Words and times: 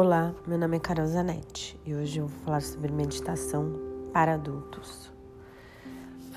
Olá, 0.00 0.32
meu 0.46 0.56
nome 0.56 0.76
é 0.76 0.78
Carol 0.78 1.08
Zanetti 1.08 1.76
e 1.84 1.92
hoje 1.92 2.20
eu 2.20 2.28
vou 2.28 2.44
falar 2.44 2.62
sobre 2.62 2.92
meditação 2.92 3.72
para 4.12 4.34
adultos. 4.34 5.12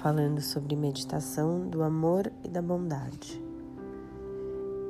Falando 0.01 0.41
sobre 0.41 0.75
meditação 0.75 1.69
do 1.69 1.83
amor 1.83 2.31
e 2.43 2.47
da 2.47 2.59
bondade. 2.59 3.39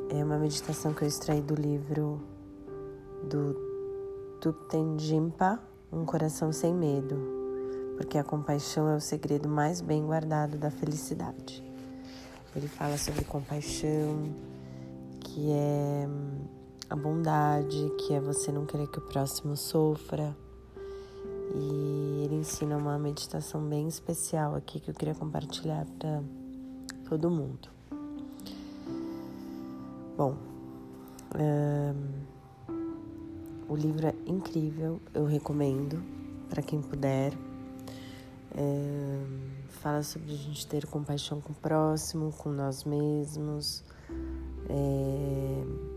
É 0.10 0.24
uma 0.24 0.38
meditação 0.38 0.94
que 0.94 1.02
eu 1.02 1.08
extraí 1.10 1.42
do 1.42 1.54
livro 1.54 2.22
do 3.30 3.58
Thupten 4.40 4.98
Jimpa, 4.98 5.60
Um 5.92 6.06
Coração 6.06 6.54
Sem 6.54 6.74
Medo, 6.74 7.18
porque 7.98 8.18
a 8.18 8.24
compaixão 8.24 8.88
é 8.88 8.96
o 8.96 9.02
segredo 9.02 9.50
mais 9.50 9.82
bem 9.82 10.06
guardado 10.06 10.58
da 10.58 10.72
felicidade. 10.72 11.62
Ele 12.56 12.70
fala 12.70 12.98
sobre 12.98 13.26
compaixão, 13.26 14.34
que 15.20 15.52
é 15.52 16.08
a 16.92 16.96
bondade, 16.96 17.90
que 17.98 18.14
é 18.14 18.20
você 18.20 18.52
não 18.52 18.66
querer 18.66 18.86
que 18.88 19.00
o 19.00 19.02
próximo 19.02 19.56
sofra. 19.56 20.36
E 21.56 22.24
ele 22.26 22.36
ensina 22.36 22.76
uma 22.76 23.00
meditação 23.00 23.62
bem 23.62 23.88
especial 23.88 24.56
aqui 24.56 24.78
que 24.78 24.92
eu 24.92 24.94
queria 24.94 25.16
compartilhar 25.16 25.86
para 25.98 26.22
todo 27.08 27.30
mundo. 27.30 27.70
Bom, 30.18 30.36
um, 31.34 32.24
o 33.70 33.76
livro 33.78 34.08
é 34.08 34.16
incrível, 34.26 35.00
eu 35.14 35.26
recomendo 35.26 36.04
para 36.50 36.62
quem 36.62 36.82
puder. 36.82 37.32
Um, 38.54 39.50
fala 39.80 40.04
sobre 40.04 40.34
a 40.34 40.36
gente 40.36 40.68
ter 40.68 40.86
compaixão 40.88 41.40
com 41.40 41.54
o 41.54 41.56
próximo, 41.56 42.34
com 42.34 42.50
nós 42.50 42.84
mesmos. 42.84 43.82
É, 44.70 45.91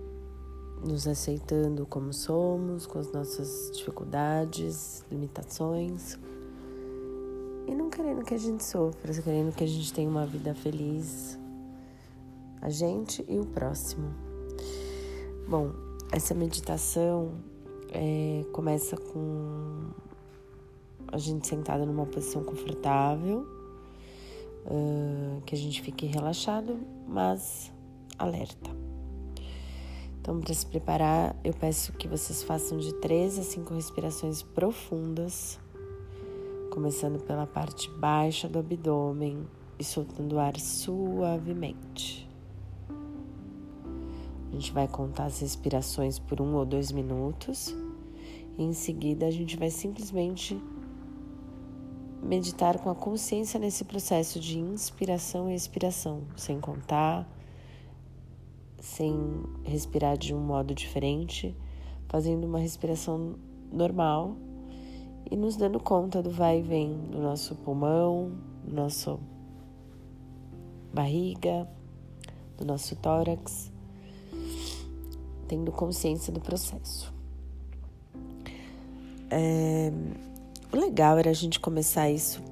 nos 0.85 1.09
aceitando 1.09 1.87
como 1.87 2.13
somos, 2.13 2.87
com 2.87 2.99
as 2.99 3.11
nossas 3.11 3.71
dificuldades, 3.75 5.05
limitações. 5.11 6.19
E 7.67 7.75
não 7.75 7.89
querendo 7.89 8.25
que 8.25 8.35
a 8.35 8.39
gente 8.39 8.63
sofra, 8.63 9.13
querendo 9.13 9.55
que 9.55 9.65
a 9.65 9.67
gente 9.67 9.93
tenha 9.93 10.09
uma 10.09 10.27
vida 10.27 10.55
feliz, 10.55 11.39
a 12.61 12.69
gente 12.69 13.25
e 13.29 13.39
o 13.39 13.47
próximo. 13.47 14.13
Bom, 15.49 15.73
essa 16.13 16.35
meditação 16.35 17.33
é, 17.91 18.45
começa 18.53 18.97
com 18.97 19.91
a 21.15 21.19
gente 21.19 21.47
sentada 21.47 21.87
numa 21.87 22.07
posição 22.07 22.43
confortável, 22.43 23.47
uh, 24.67 25.41
que 25.43 25.55
a 25.55 25.59
gente 25.59 25.81
fique 25.81 26.07
relaxado, 26.07 26.77
mas 27.07 27.73
alerta. 28.19 28.74
Então, 30.25 30.41
para 30.41 30.55
se 30.55 30.65
preparar, 30.65 31.37
eu 31.45 31.53
peço 31.53 31.93
que 31.93 32.09
vocês 32.09 32.43
façam 32.43 32.79
de 32.79 32.95
3 32.95 33.41
a 33.41 33.43
5 33.43 33.75
respirações 33.75 34.43
profundas, 34.43 35.61
começando 36.71 37.23
pela 37.23 37.47
parte 37.47 37.91
baixa 37.91 38.49
do 38.49 38.59
abdômen 38.59 39.47
e 39.79 39.85
soltando 39.85 40.37
o 40.37 40.39
ar 40.39 40.59
suavemente. 40.59 42.27
A 44.49 44.55
gente 44.55 44.73
vai 44.73 44.89
contar 44.89 45.27
as 45.27 45.41
respirações 45.41 46.19
por 46.19 46.41
um 46.41 46.55
ou 46.55 46.65
dois 46.65 46.91
minutos 46.91 47.77
e 48.57 48.63
em 48.63 48.73
seguida 48.73 49.27
a 49.27 49.31
gente 49.31 49.59
vai 49.59 49.69
simplesmente 49.69 50.59
meditar 52.23 52.79
com 52.79 52.89
a 52.89 52.95
consciência 52.95 53.61
nesse 53.61 53.85
processo 53.85 54.41
de 54.41 54.59
inspiração 54.59 55.51
e 55.51 55.55
expiração, 55.55 56.23
sem 56.35 56.59
contar 56.59 57.29
sem 58.85 59.43
respirar 59.65 60.17
de 60.17 60.35
um 60.35 60.41
modo 60.41 60.75
diferente, 60.75 61.57
fazendo 62.09 62.47
uma 62.47 62.59
respiração 62.59 63.37
normal 63.73 64.37
e 65.31 65.37
nos 65.37 65.57
dando 65.57 65.81
conta 65.81 66.23
do 66.23 66.31
vai 66.31 66.59
e 66.59 66.63
vem 66.63 66.97
do 67.11 67.19
nosso 67.19 67.55
pulmão, 67.57 68.33
do 68.63 68.75
nosso 68.75 69.19
barriga, 70.93 71.69
do 72.59 72.65
nosso 72.65 72.95
tórax, 72.97 73.73
tendo 75.49 75.73
consciência 75.73 76.33
do 76.33 76.41
processo. 76.41 77.13
É, 79.31 79.91
o 80.73 80.77
legal 80.77 81.19
era 81.19 81.31
a 81.31 81.35
gente 81.35 81.59
começar 81.59 82.11
isso 82.11 82.43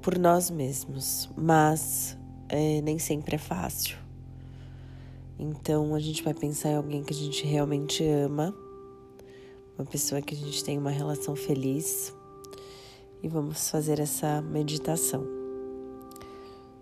por 0.00 0.18
nós 0.18 0.50
mesmos, 0.50 1.28
mas 1.36 2.16
é, 2.48 2.80
nem 2.80 2.98
sempre 2.98 3.34
é 3.34 3.38
fácil. 3.38 4.01
Então 5.42 5.92
a 5.92 5.98
gente 5.98 6.22
vai 6.22 6.32
pensar 6.32 6.68
em 6.68 6.76
alguém 6.76 7.02
que 7.02 7.12
a 7.12 7.16
gente 7.16 7.44
realmente 7.44 8.04
ama, 8.06 8.54
uma 9.76 9.84
pessoa 9.84 10.22
que 10.22 10.36
a 10.36 10.38
gente 10.38 10.62
tem 10.62 10.78
uma 10.78 10.92
relação 10.92 11.34
feliz 11.34 12.14
e 13.20 13.26
vamos 13.26 13.68
fazer 13.68 13.98
essa 13.98 14.40
meditação. 14.40 15.26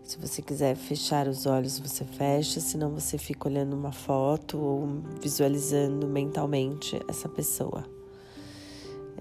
Se 0.03 0.19
você 0.19 0.43
quiser 0.43 0.76
fechar 0.76 1.26
os 1.26 1.47
olhos, 1.47 1.78
você 1.78 2.04
fecha, 2.04 2.60
senão 2.60 2.91
você 2.91 3.16
fica 3.16 3.48
olhando 3.48 3.75
uma 3.75 3.93
foto 3.93 4.59
ou 4.59 4.88
visualizando 5.22 6.06
mentalmente 6.06 7.00
essa 7.09 7.31
pessoa. 7.31 7.87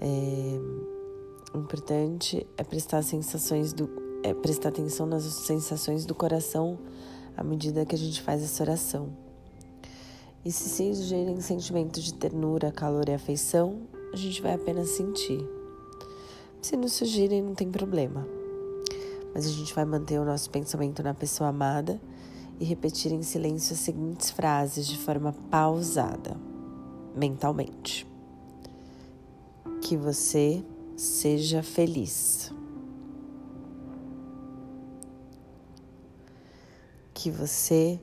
É, 0.02 1.56
o 1.56 1.60
importante 1.60 2.46
é 2.58 2.62
prestar 2.62 3.00
sensações 3.02 3.72
do 3.72 3.88
é 4.22 4.34
prestar 4.34 4.68
atenção 4.68 5.06
nas 5.06 5.22
sensações 5.22 6.04
do 6.04 6.14
coração 6.14 6.78
à 7.34 7.42
medida 7.42 7.86
que 7.86 7.94
a 7.94 7.98
gente 7.98 8.20
faz 8.20 8.42
essa 8.42 8.62
oração. 8.62 9.29
E 10.42 10.50
se 10.50 10.94
surgirem 10.94 11.38
sentimentos 11.40 12.02
de 12.02 12.14
ternura, 12.14 12.72
calor 12.72 13.08
e 13.08 13.12
afeição, 13.12 13.82
a 14.10 14.16
gente 14.16 14.40
vai 14.40 14.54
apenas 14.54 14.88
sentir. 14.88 15.46
Se 16.62 16.76
não 16.76 16.88
surgirem, 16.88 17.42
não 17.42 17.54
tem 17.54 17.70
problema. 17.70 18.26
Mas 19.34 19.46
a 19.46 19.50
gente 19.50 19.74
vai 19.74 19.84
manter 19.84 20.18
o 20.18 20.24
nosso 20.24 20.48
pensamento 20.50 21.02
na 21.02 21.12
pessoa 21.12 21.50
amada 21.50 22.00
e 22.58 22.64
repetir 22.64 23.12
em 23.12 23.22
silêncio 23.22 23.74
as 23.74 23.80
seguintes 23.80 24.30
frases 24.30 24.86
de 24.86 24.96
forma 24.96 25.32
pausada, 25.50 26.36
mentalmente. 27.14 28.06
Que 29.82 29.96
você 29.96 30.64
seja 30.96 31.62
feliz. 31.62 32.50
Que 37.12 37.30
você 37.30 38.00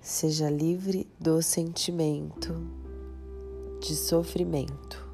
seja 0.00 0.48
livre 0.48 1.06
do 1.18 1.42
sentimento 1.42 2.54
de 3.80 3.94
sofrimento. 3.94 5.08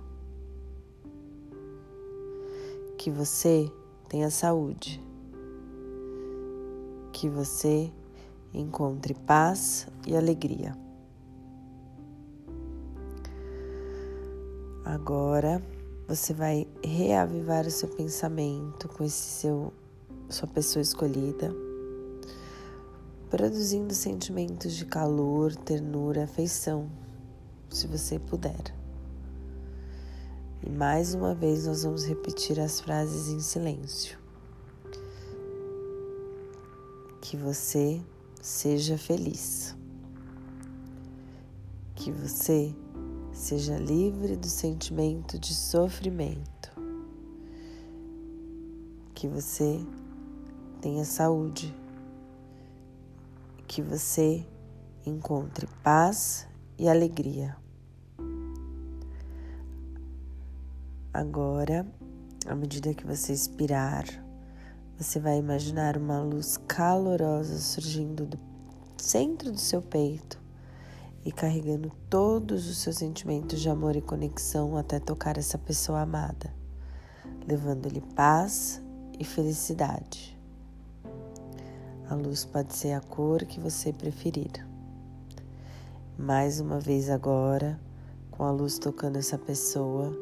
Que 2.97 3.11
você 3.11 3.71
tenha 4.09 4.31
saúde. 4.31 5.03
Que 7.13 7.29
você 7.29 7.91
encontre 8.55 9.15
paz 9.15 9.89
e 10.07 10.17
alegria. 10.17 10.77
Agora 14.85 15.61
você 16.07 16.33
vai 16.33 16.69
reavivar 16.83 17.67
o 17.67 17.71
seu 17.71 17.89
pensamento 17.89 18.89
com 18.89 19.03
esse 19.03 19.41
seu 19.41 19.73
sua 20.29 20.49
pessoa 20.49 20.83
escolhida 20.83 21.66
produzindo 23.31 23.93
sentimentos 23.93 24.75
de 24.75 24.85
calor, 24.85 25.55
ternura, 25.55 26.25
afeição, 26.25 26.89
se 27.69 27.87
você 27.87 28.19
puder. 28.19 28.75
E 30.63 30.71
mais 30.71 31.15
uma 31.15 31.35
vez 31.35 31.67
nós 31.67 31.83
vamos 31.83 32.07
repetir 32.07 32.61
as 32.61 32.81
frases 32.81 33.29
em 33.29 33.41
silêncio. 33.41 34.19
Que 37.21 37.37
você 37.37 38.01
seja 38.41 38.97
feliz. 38.97 39.77
Que 41.95 42.13
você 42.13 42.75
seja 43.33 43.77
livre 43.77 44.37
do 44.37 44.47
sentimento 44.47 45.39
de 45.39 45.53
sofrimento. 45.53 46.71
Que 49.15 49.27
você 49.27 49.85
tenha 50.81 51.05
saúde 51.05 51.75
que 53.77 53.83
você 53.83 54.43
encontre 55.05 55.69
paz 55.83 56.49
e 56.79 56.89
alegria. 56.89 57.55
Agora, 61.13 61.87
à 62.47 62.55
medida 62.55 62.95
que 62.95 63.07
você 63.07 63.35
expirar, 63.35 64.07
você 64.97 65.21
vai 65.21 65.37
imaginar 65.37 65.99
uma 65.99 66.23
luz 66.23 66.57
calorosa 66.67 67.59
surgindo 67.59 68.25
do 68.25 68.39
centro 68.97 69.53
do 69.53 69.61
seu 69.61 69.83
peito 69.83 70.41
e 71.23 71.31
carregando 71.31 71.93
todos 72.09 72.71
os 72.71 72.79
seus 72.79 72.97
sentimentos 72.97 73.61
de 73.61 73.69
amor 73.69 73.95
e 73.95 74.01
conexão 74.01 74.75
até 74.79 74.99
tocar 74.99 75.37
essa 75.37 75.59
pessoa 75.59 76.01
amada, 76.01 76.51
levando-lhe 77.47 78.01
paz 78.01 78.83
e 79.19 79.23
felicidade. 79.23 80.36
A 82.09 82.15
luz 82.15 82.45
pode 82.45 82.73
ser 82.73 82.93
a 82.93 83.01
cor 83.01 83.45
que 83.45 83.59
você 83.59 83.93
preferir. 83.93 84.65
Mais 86.17 86.61
uma 86.61 86.79
vez 86.79 87.11
agora, 87.11 87.81
com 88.31 88.45
a 88.45 88.53
luz 88.53 88.79
tocando 88.79 89.17
essa 89.17 89.37
pessoa, 89.37 90.17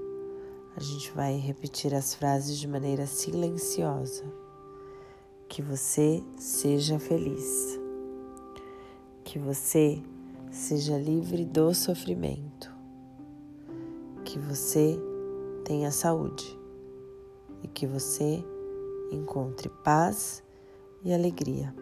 a 0.75 0.81
gente 0.81 1.13
vai 1.13 1.37
repetir 1.37 1.95
as 1.95 2.15
frases 2.15 2.59
de 2.59 2.67
maneira 2.67 3.07
silenciosa. 3.07 4.25
Que 5.47 5.61
você 5.61 6.25
seja 6.39 6.99
feliz. 6.99 7.79
Que 9.23 9.39
você 9.39 10.03
seja 10.51 10.97
livre 10.97 11.45
do 11.45 11.75
sofrimento. 11.75 12.75
Que 14.25 14.39
você 14.39 14.99
tenha 15.67 15.91
saúde 15.91 16.59
e 17.63 17.69
que 17.69 17.87
você 17.87 18.43
encontre 19.13 19.69
paz 19.85 20.44
e 21.05 21.13
alegria. 21.13 21.75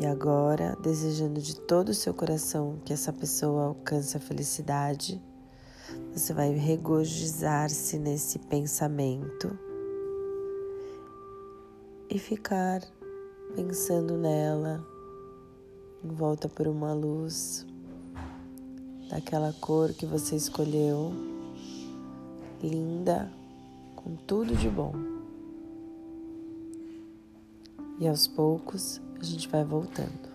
E 0.00 0.06
agora, 0.06 0.76
desejando 0.82 1.40
de 1.40 1.54
todo 1.60 1.90
o 1.90 1.94
seu 1.94 2.14
coração 2.14 2.80
que 2.84 2.92
essa 2.92 3.12
pessoa 3.12 3.66
alcance 3.66 4.16
a 4.16 4.20
felicidade, 4.20 5.20
você 6.12 6.32
vai 6.32 6.52
regozijar-se 6.52 7.98
nesse 7.98 8.38
pensamento 8.38 9.58
e 12.08 12.18
ficar 12.18 12.80
pensando 13.54 14.16
nela, 14.16 14.84
em 16.02 16.08
volta 16.08 16.48
por 16.48 16.66
uma 16.66 16.94
luz 16.94 17.66
daquela 19.10 19.52
cor 19.60 19.92
que 19.92 20.06
você 20.06 20.36
escolheu, 20.36 21.12
linda, 22.62 23.30
com 23.96 24.16
tudo 24.16 24.56
de 24.56 24.68
bom. 24.68 25.09
E 28.00 28.08
aos 28.08 28.26
poucos 28.26 28.98
a 29.20 29.24
gente 29.24 29.46
vai 29.46 29.62
voltando. 29.62 30.29